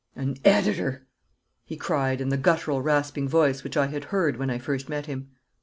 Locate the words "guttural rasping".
2.37-3.29